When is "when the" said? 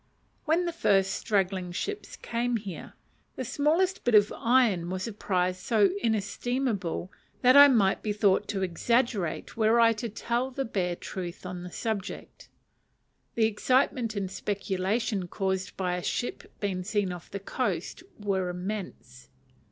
0.45-0.73